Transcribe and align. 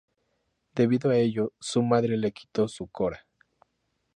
Debido 0.73 1.11
a 1.11 1.15
ello, 1.15 1.53
su 1.59 1.83
madre 1.83 2.17
le 2.17 2.31
quitó 2.31 2.67
su 2.67 2.87
kora. 2.87 3.27